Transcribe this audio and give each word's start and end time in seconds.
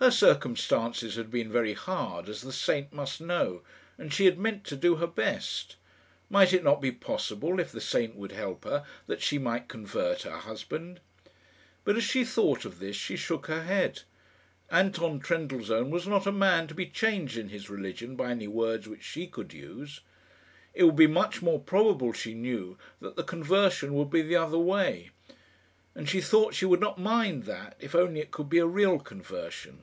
Her 0.00 0.10
circumstances 0.10 1.14
had 1.14 1.30
been 1.30 1.50
very 1.50 1.72
hard, 1.72 2.28
as 2.28 2.42
the 2.42 2.52
saint 2.52 2.92
must 2.92 3.22
know, 3.22 3.62
and 3.96 4.12
she 4.12 4.26
had 4.26 4.36
meant 4.38 4.64
to 4.64 4.76
do 4.76 4.96
her 4.96 5.06
best. 5.06 5.76
Might 6.28 6.52
it 6.52 6.62
not 6.62 6.82
be 6.82 6.92
possible, 6.92 7.58
if 7.58 7.72
the 7.72 7.80
saint 7.80 8.14
would 8.14 8.32
help 8.32 8.64
her, 8.64 8.84
that 9.06 9.22
she 9.22 9.38
might 9.38 9.66
convert 9.68 10.22
her 10.22 10.36
husband? 10.38 11.00
But 11.84 11.96
as 11.96 12.04
she 12.04 12.22
thought 12.22 12.66
of 12.66 12.80
this, 12.80 12.96
she 12.96 13.16
shook 13.16 13.46
her 13.46 13.62
head. 13.62 14.02
Anton 14.70 15.20
Trendellsohn 15.20 15.88
was 15.90 16.06
not 16.06 16.26
a 16.26 16.32
man 16.32 16.66
to 16.66 16.74
be 16.74 16.84
changed 16.86 17.38
in 17.38 17.48
his 17.48 17.70
religion 17.70 18.14
by 18.14 18.30
any 18.32 18.48
words 18.48 18.86
which 18.86 19.02
she 19.04 19.26
could 19.26 19.54
use. 19.54 20.00
It 20.74 20.82
would 20.84 20.96
be 20.96 21.06
much 21.06 21.40
more 21.40 21.60
probable, 21.60 22.12
she 22.12 22.34
knew, 22.34 22.76
that 23.00 23.16
the 23.16 23.24
conversion 23.24 23.94
would 23.94 24.10
be 24.10 24.20
the 24.20 24.36
other 24.36 24.58
way. 24.58 25.12
And 25.94 26.10
she 26.10 26.20
thought 26.20 26.52
she 26.54 26.66
would 26.66 26.80
not 26.80 26.98
mind 26.98 27.44
that, 27.44 27.74
if 27.80 27.94
only 27.94 28.20
it 28.20 28.32
could 28.32 28.50
be 28.50 28.58
a 28.58 28.66
real 28.66 28.98
conversion. 28.98 29.82